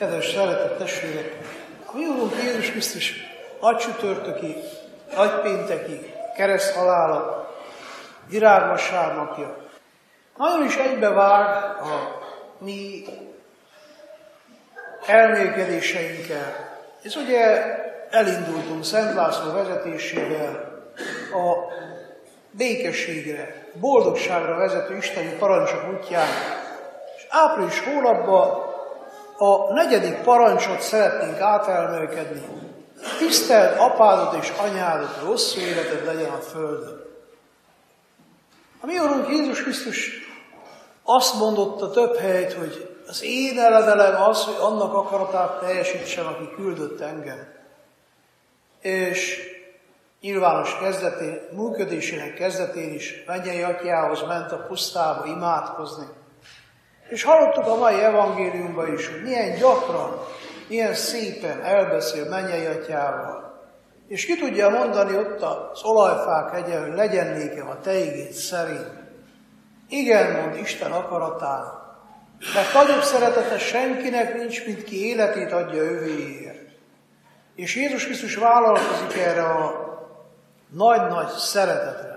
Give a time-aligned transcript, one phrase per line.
[0.00, 1.36] Kedves szeretett testvérek!
[1.86, 3.14] A mi Úrunk Jézus Krisztus
[3.60, 4.56] nagy csütörtöki,
[5.16, 7.50] nagy pénteki, kereszt halála,
[8.28, 9.56] virágvasárnapja.
[10.36, 12.20] Nagyon is egybevág a
[12.58, 13.04] mi
[15.06, 16.78] elmélkedéseinkkel.
[17.02, 17.64] Ez ugye
[18.10, 20.82] elindultunk Szent László vezetésével
[21.32, 21.72] a
[22.50, 26.28] békességre, boldogságra vezető isteni parancsok útján.
[27.16, 28.69] És április hónapban
[29.42, 32.42] a negyedik parancsot szeretnénk átelmelkedni.
[33.18, 37.04] Tiszteld apádat és anyádat, hosszú életed legyen a földön.
[38.80, 40.10] A mi Úrunk Jézus Krisztus
[41.02, 47.00] azt mondotta több helyt, hogy az én elevelem az, hogy annak akaratát teljesítsem, aki küldött
[47.00, 47.48] engem.
[48.80, 49.38] És
[50.20, 56.06] nyilvános kezdetén, működésének kezdetén is mennyei atyához ment a pusztába imádkozni.
[57.10, 60.26] És hallottuk a mai evangéliumban is, hogy milyen gyakran,
[60.68, 63.58] milyen szépen elbeszél mennyei atyával.
[64.08, 68.92] És ki tudja mondani ott az olajfák hegye, hogy legyen nékem a te igét szerint.
[69.88, 71.64] Igen, mond Isten akaratán,
[72.54, 76.68] mert nagyobb szeretete senkinek nincs, mint ki életét adja övéért.
[77.54, 79.88] És Jézus Krisztus vállalkozik erre a
[80.68, 82.09] nagy-nagy szeretetre.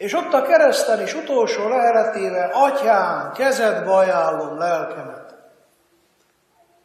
[0.00, 5.34] És ott a kereszten is utolsó leheletével, atyám, kezedbe ajánlom lelkemet.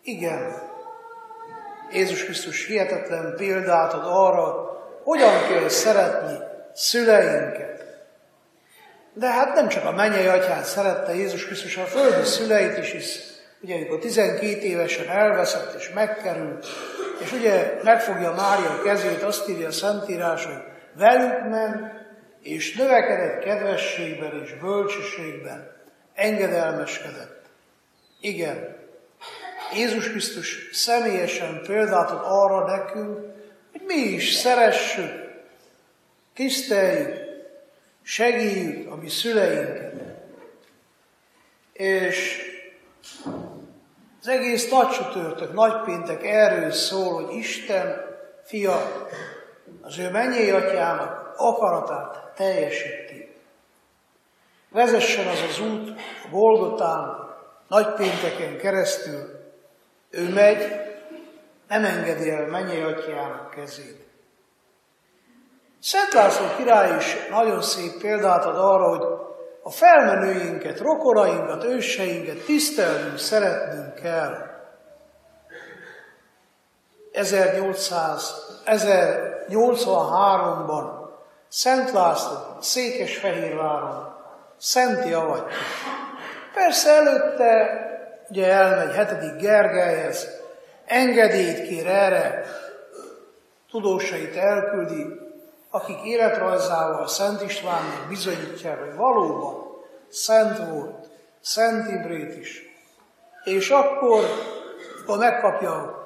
[0.03, 0.61] Igen,
[1.91, 4.53] Jézus Krisztus hihetetlen példát ad arra,
[5.03, 6.37] hogyan kell szeretni
[6.73, 7.83] szüleinket.
[9.13, 13.19] De hát nem csak a mennyei atyát szerette Jézus Krisztus, a földi szüleit is, is
[13.61, 16.65] ugye amikor 12 évesen elveszett és megkerült,
[17.19, 20.63] és ugye megfogja Mária kezét, azt írja a Szentírás, hogy
[20.97, 22.03] velük ment,
[22.45, 25.71] és növekedett kedvességben és bölcsességben,
[26.13, 27.45] engedelmeskedett.
[28.19, 28.77] Igen,
[29.73, 33.19] Jézus Krisztus személyesen példát ad arra nekünk,
[33.71, 35.11] hogy mi is szeressük,
[36.33, 37.17] tiszteljük,
[38.01, 39.93] segítsük a mi szüleinket.
[41.73, 42.41] És
[44.21, 48.05] az egész nagy csütörtök, nagy péntek erről szól, hogy Isten
[48.43, 49.07] fia
[49.81, 53.35] az ő mennyei atyának akaratát teljesíti.
[54.69, 55.93] Vezessen az az út a
[56.31, 57.33] Golgotán,
[57.67, 59.43] nagy pénteken keresztül.
[60.09, 60.73] Ő megy,
[61.67, 64.03] nem engedi el mennyei atyának kezét.
[65.81, 69.03] Szent László király is nagyon szép példát ad arra, hogy
[69.63, 74.53] a felmenőinket, rokorainkat, őseinket tisztelnünk, szeretnünk kell.
[77.11, 78.33] 1800,
[78.65, 80.94] 1083-ban
[81.55, 84.15] Szent László Székesfehérváron
[84.57, 85.57] Szenti avatja.
[86.53, 87.69] Persze előtte
[88.29, 90.27] ugye elmegy hetedik Gergelyhez,
[90.85, 92.45] engedélyt kér erre,
[93.69, 95.05] tudósait elküldi,
[95.69, 99.55] akik életrajzával Szent Istvánnak bizonyítják, hogy valóban
[100.09, 101.09] szent volt,
[101.41, 102.61] Szent Imrét is.
[103.43, 104.23] És akkor,
[105.05, 106.03] ha megkapja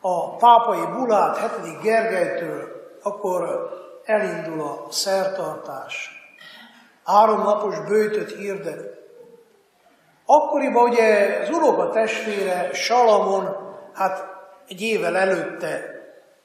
[0.00, 2.68] a pápai bulát hetedik Gergelytől,
[3.02, 3.72] akkor
[4.04, 6.10] elindul a szertartás.
[7.04, 8.80] Három napos bőtöt hirdet.
[10.26, 13.56] Akkoriban ugye az unoka testvére Salamon,
[13.94, 14.26] hát
[14.68, 15.94] egy évvel előtte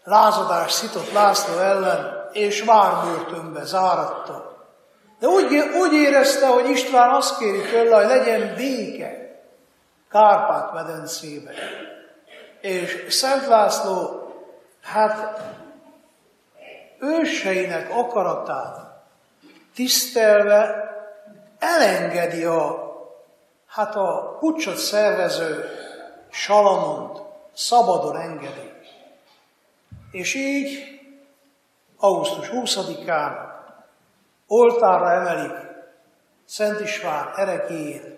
[0.04, 4.68] lázadás szitott László ellen, és várbörtönbe záratta.
[5.20, 9.20] De úgy, úgy érezte, hogy István azt kéri tőle, hogy legyen béke
[10.10, 11.52] Kárpát-medencébe.
[12.62, 14.24] És Szent László,
[14.82, 15.40] hát
[17.00, 18.90] őseinek akaratát
[19.74, 20.90] tisztelve
[21.60, 22.94] elengedi a,
[23.68, 25.70] hát a pucsot szervező
[26.32, 27.22] Salamont,
[27.54, 28.72] szabadon engedi.
[30.12, 31.00] És így
[31.98, 33.34] augusztus 20-án
[34.48, 35.68] oltárra emelik
[36.46, 38.18] Szent István erekéjét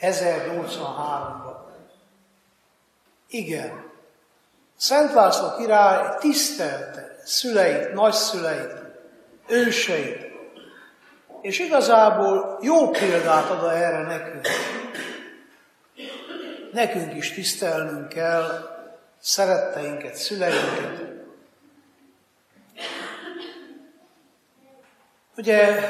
[0.00, 1.56] 1083-ban.
[3.28, 3.90] Igen,
[4.76, 8.74] Szent László király tisztelte szüleit, nagyszüleit,
[9.48, 10.28] őseit,
[11.40, 14.46] és igazából jó példát ad erre nekünk.
[16.72, 18.68] Nekünk is tisztelnünk kell
[19.20, 21.10] szeretteinket, szüleinket,
[25.40, 25.80] Ugye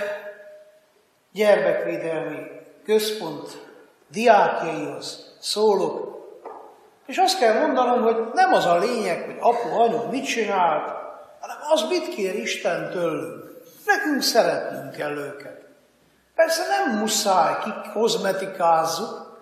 [1.33, 2.47] gyermekvédelmi
[2.85, 3.67] központ
[4.11, 6.19] diákjaihoz szólok,
[7.07, 10.93] és azt kell mondanom, hogy nem az a lényeg, hogy apu, anyu mit csinált,
[11.73, 13.63] az mit kér Isten tőlünk.
[13.87, 15.65] Nekünk szeretnünk kell őket.
[16.35, 19.39] Persze nem muszáj kikozmetikázzuk,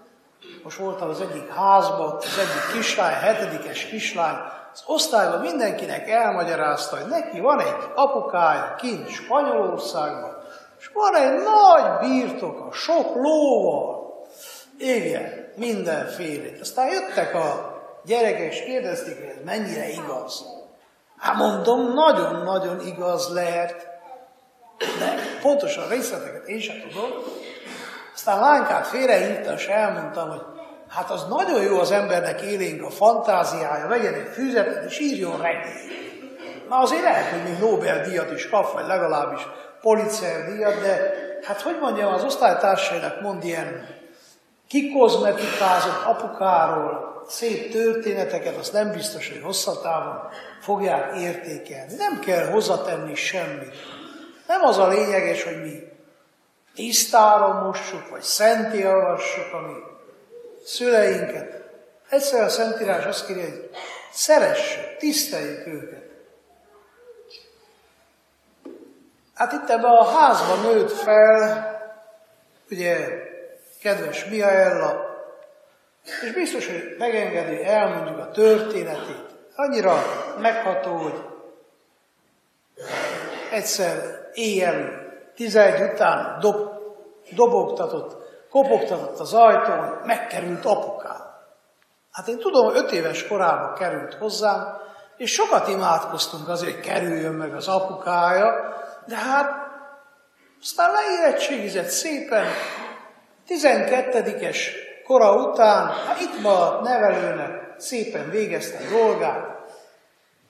[0.62, 4.36] most voltam az egyik házban, ott az egyik kislány, hetedikes kislány,
[4.72, 10.36] az osztályban mindenkinek elmagyarázta, hogy neki van egy apukája kint Spanyolországban,
[10.78, 14.26] és van egy nagy birtoka, sok lóval.
[14.78, 16.48] Igen, mindenféle.
[16.60, 20.44] Aztán jöttek a gyerekek, és kérdezték, hogy ez mennyire igaz.
[21.18, 23.86] Hát mondom, nagyon-nagyon igaz lehet,
[24.98, 27.10] de pontosan részleteket én sem tudom.
[28.14, 30.42] Aztán lánykát félrehívta, és elmondtam, hogy
[30.88, 36.68] hát az nagyon jó az embernek élénk a fantáziája, vegyen egy füzetet, és írjon regényt.
[36.68, 39.40] Na azért lehet, hogy még Nobel-díjat is kap, vagy legalábbis
[39.80, 43.86] Pulitzer díjat, de hát hogy mondjam, az osztálytársainak mond ilyen
[44.68, 50.30] kikozmetikázott apukáról szép történeteket, azt nem biztos, hogy hosszatávon
[50.60, 51.94] fogják értékelni.
[51.94, 53.74] Nem kell hozzatenni semmit.
[54.46, 55.82] Nem az a lényeges, hogy mi
[56.74, 59.72] tisztára mossuk, vagy szenti olvassuk a mi
[60.64, 61.62] szüleinket.
[62.08, 63.70] Egyszer a Szentírás azt kérje, hogy
[64.12, 66.02] szeressük, tiszteljük őket.
[69.34, 71.76] Hát itt ebben a házban nőtt fel,
[72.70, 73.08] ugye,
[73.82, 75.07] kedves Miaella,
[76.22, 79.26] és biztos, hogy megengedi, elmondjuk a történetét.
[79.54, 80.02] Annyira
[80.38, 81.24] megható, hogy
[83.52, 86.56] egyszer éjjel, tizegy után dob,
[87.34, 88.16] dobogtatott,
[88.50, 91.26] kopogtatott az ajtón, megkerült apukám.
[92.12, 94.76] Hát én tudom, öt éves korában került hozzám,
[95.16, 98.76] és sokat imádkoztunk azért, hogy kerüljön meg az apukája,
[99.06, 99.50] de hát
[100.62, 102.46] aztán leérettségizett szépen,
[103.48, 104.56] 12-es
[105.08, 109.58] kora után, hát itt ma nevelőnek szépen végezte a dolgát,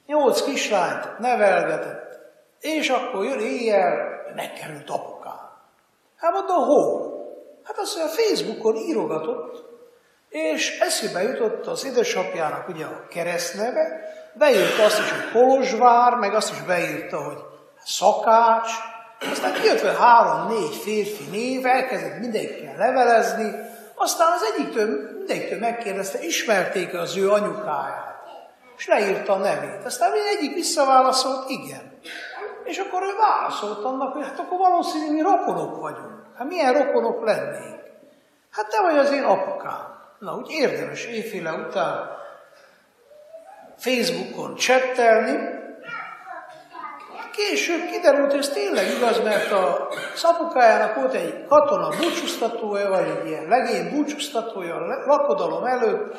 [0.06, 2.18] nyolc kislányt nevelgetett,
[2.60, 3.96] és akkor jön éjjel,
[4.34, 5.50] megkerült apukám.
[6.16, 7.18] Hát mondom, hol?
[7.64, 9.64] Hát azt a Facebookon írogatott,
[10.28, 14.00] és eszébe jutott az édesapjának ugye a keresztneve,
[14.34, 17.38] beírta azt is, hogy Kolozsvár, meg azt is beírta, hogy
[17.84, 18.70] szakács,
[19.30, 26.94] aztán kijött vele három-négy férfi név, elkezdett mindenkkel levelezni, aztán az egyiktől, mindegyiktől megkérdezte, ismerték
[26.94, 28.22] az ő anyukáját,
[28.76, 29.84] és leírta a nevét.
[29.84, 31.98] Aztán egyik visszaválaszolt, igen.
[32.64, 36.22] És akkor ő válaszolt annak, hogy hát akkor valószínűleg mi rokonok vagyunk.
[36.36, 37.80] Hát milyen rokonok lennénk?
[38.50, 39.96] Hát te vagy az én apukám.
[40.18, 42.16] Na, úgy érdemes éjféle után
[43.76, 45.57] Facebookon csettelni,
[47.38, 53.26] Később kiderült, hogy ez tényleg igaz, mert a szapukájának volt egy katona búcsúztatója, vagy egy
[53.26, 56.14] ilyen legény búcsúztatója a lakodalom előtt,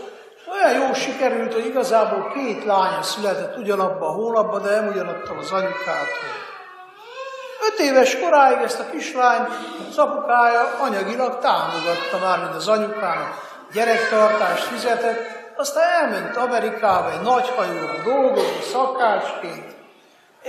[0.52, 5.52] olyan jó sikerült, hogy igazából két lánya született ugyanabban a hónapban, de nem ugyanattól az
[5.52, 6.34] anyukától.
[7.70, 9.50] Öt éves koráig ezt a kislányt
[9.90, 13.34] az apukája anyagilag támogatta már, mint az anyukának
[13.74, 15.20] gyerektartást fizetett,
[15.56, 19.78] aztán elment Amerikába egy nagy hajóra dolgozni szakácsként,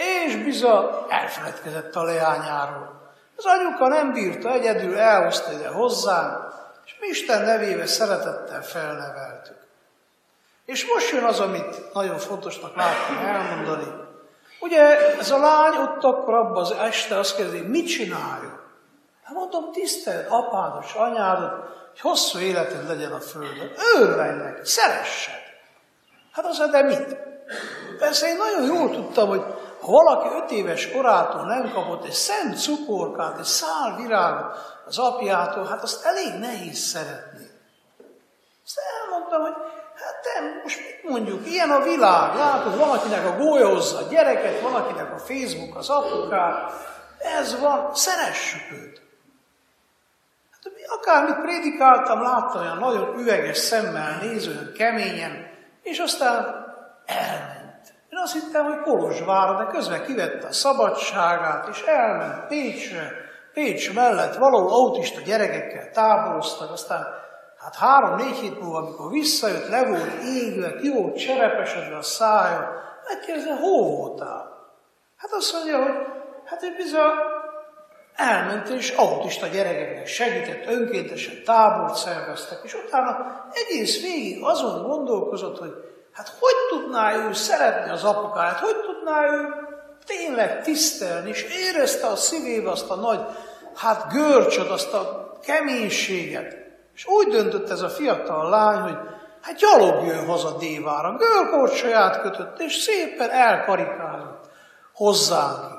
[0.00, 3.00] és biza elfeledkezett a leányáról.
[3.37, 6.49] Az anyuka nem bírta, egyedül elhozta ide hozzám,
[6.85, 9.56] és mi Isten nevébe szeretettel felneveltük.
[10.64, 13.99] És most jön az, amit nagyon fontosnak láttam elmondani.
[14.61, 18.61] Ugye ez a lány ott akkor abban az este azt kérdezi, mit csináljon?
[19.25, 21.50] Hát mondom, tiszteld apádat anyádat,
[21.91, 23.73] hogy hosszú életed legyen a földön.
[23.96, 25.43] Örvenj neki, szeressed.
[26.32, 27.17] Hát az de mit?
[27.98, 29.44] Persze én nagyon jól tudtam, hogy
[29.81, 34.56] ha valaki öt éves korától nem kapott egy szent cukorkát, egy szál virágot
[34.87, 37.49] az apjától, hát azt elég nehéz szeretni.
[38.65, 39.55] Azt elmondtam, hogy
[39.94, 44.60] hát te most mit mondjuk, ilyen a világ, látod, van akinek a golyózza a gyereket,
[44.60, 46.72] van akinek a Facebook az apukát,
[47.19, 49.01] ez van, szeressük őt.
[50.51, 55.51] Hát akármit prédikáltam, láttam olyan nagyon üveges szemmel néző, keményen,
[55.82, 56.67] és aztán
[57.06, 57.59] elment.
[58.10, 63.12] Én azt hittem, hogy Kolozsvárra, de közben kivette a szabadságát, és elment Pécsre,
[63.52, 67.06] Pécs mellett valahol autista gyerekekkel táboroztak, aztán
[67.58, 72.72] hát három-négy hét múlva, amikor visszajött, le volt égve, ki volt cserepesedve a szája,
[73.08, 74.50] megkérdezem, hol voltál?
[75.17, 76.06] Hát azt mondja, hogy
[76.44, 77.12] hát ő bizony
[78.17, 85.72] elment és autista gyerekeknek segített, önkéntesen tábort szerveztek, és utána egész végig azon gondolkozott, hogy
[86.12, 89.48] Hát hogy tudná ő szeretni az apukáját, hogy tudná ő
[90.06, 93.20] tényleg tisztelni, és érezte a szívébe azt a nagy,
[93.76, 96.56] hát görcsöt, azt a keménységet.
[96.94, 98.96] És úgy döntött ez a fiatal lány, hogy
[99.43, 104.50] hát gyalog jön haza Dévára, görkorcsolyát kötött, és szépen elkarikázott
[104.94, 105.79] hozzánk.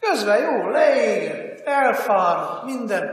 [0.00, 3.04] Közben jó, leégett, elfáradt, minden.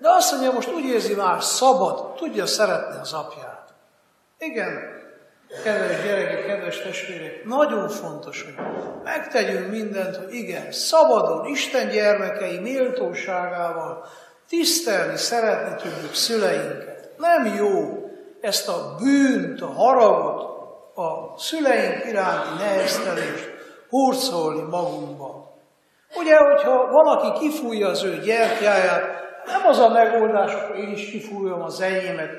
[0.00, 3.74] de azt mondja, most úgy érzi már szabad, tudja szeretni az apját.
[4.38, 5.02] Igen,
[5.62, 8.64] kedves gyerekek, kedves testvérek, nagyon fontos, hogy
[9.04, 14.06] megtegyünk mindent, hogy igen, szabadon, Isten gyermekei méltóságával
[14.48, 17.10] tisztelni, szeretni tudjuk szüleinket.
[17.16, 18.04] Nem jó
[18.40, 20.42] ezt a bűnt, a haragot,
[20.96, 23.52] a szüleink iránti neheztelést
[23.88, 25.52] hurcolni magunkba.
[26.16, 31.62] Ugye, hogyha valaki kifújja az ő gyertyáját, nem az a megoldás, hogy én is kifújom
[31.62, 32.30] az enyémet,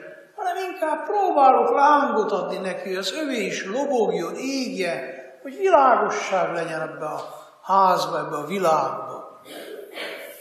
[0.46, 6.82] hanem inkább próbálok lángot adni neki, hogy az övé is lobogjon, égje, hogy világosság legyen
[6.82, 9.42] ebbe a házba, ebbe a világba.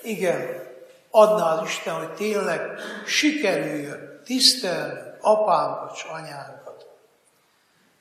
[0.03, 0.63] Igen,
[1.11, 2.61] adná az Isten, hogy tényleg
[3.07, 6.87] sikerüljön tisztelni apánkat és anyánkat.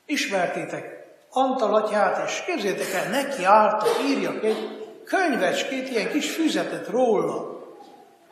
[0.06, 0.94] Ismertétek
[1.36, 7.53] Antal atyát, és képzétek el, neki állta, írjak egy könyvecskét, ilyen kis füzetet róla.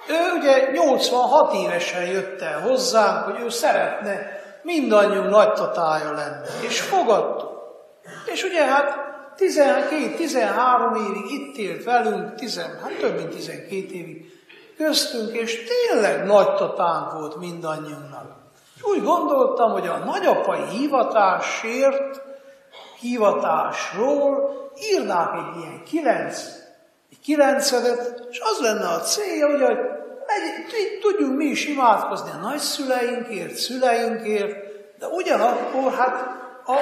[0.08, 6.80] Ő ugye 86 évesen jött el hozzánk, hogy ő szeretne mindannyiunk nagy tatája lenni, és
[6.80, 7.50] fogadtuk.
[8.24, 14.32] És ugye hát 12-13 évig itt élt velünk, 10, hát több mint 12 évig
[14.76, 16.54] köztünk, és tényleg nagy
[17.12, 18.40] volt mindannyiunknak.
[18.76, 22.22] És úgy gondoltam, hogy a nagyapai hivatásért,
[23.00, 26.61] hivatásról írnák egy ilyen kilenc,
[27.12, 29.62] egy kilencedet, és az lenne a célja, hogy
[30.26, 34.52] egy, tudjunk mi is imádkozni a nagyszüleinkért, szüleinkért,
[34.98, 36.14] de ugyanakkor hát
[36.66, 36.76] a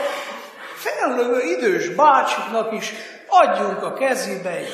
[0.74, 2.92] felnövő idős bácsiknak is
[3.28, 4.68] adjunk a kezébe egy,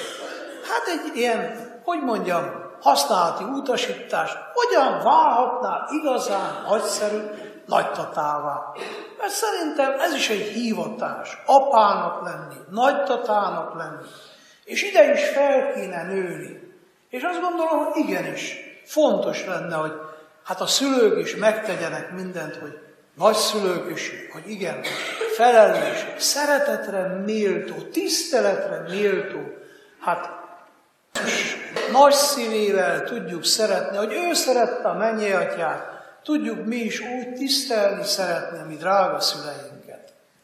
[0.68, 7.20] hát egy ilyen, hogy mondjam, használati utasítás hogyan válhatnál igazán nagyszerű
[7.66, 8.72] nagytatává.
[9.18, 14.06] Mert szerintem ez is egy hívatás, apának lenni, nagytatának lenni.
[14.66, 16.60] És ide is fel kéne nőni.
[17.10, 19.92] És azt gondolom, hogy igenis, fontos lenne, hogy
[20.44, 22.78] hát a szülők is megtegyenek mindent, hogy
[23.14, 24.82] nagyszülők is, hogy igen,
[25.36, 29.40] felelős, szeretetre méltó, tiszteletre méltó,
[30.00, 30.30] hát
[31.92, 35.84] nagy szívével tudjuk szeretni, hogy ő szerette a mennyi atyát,
[36.22, 39.85] tudjuk mi is úgy tisztelni, szeretni, mi drága szüleink.